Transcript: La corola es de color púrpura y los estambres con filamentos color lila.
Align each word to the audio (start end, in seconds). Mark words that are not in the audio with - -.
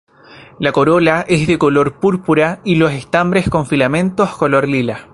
La 0.59 0.71
corola 0.71 1.25
es 1.27 1.45
de 1.45 1.59
color 1.59 1.99
púrpura 1.99 2.59
y 2.63 2.73
los 2.73 2.91
estambres 2.91 3.47
con 3.49 3.67
filamentos 3.67 4.35
color 4.35 4.67
lila. 4.67 5.09